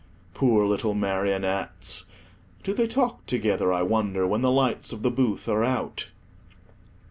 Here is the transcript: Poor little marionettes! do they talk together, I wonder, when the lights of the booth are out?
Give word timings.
Poor 0.33 0.65
little 0.65 0.95
marionettes! 0.95 2.05
do 2.63 2.73
they 2.73 2.87
talk 2.87 3.23
together, 3.27 3.71
I 3.71 3.83
wonder, 3.83 4.25
when 4.25 4.41
the 4.41 4.49
lights 4.49 4.91
of 4.91 5.03
the 5.03 5.11
booth 5.11 5.47
are 5.47 5.63
out? 5.63 6.09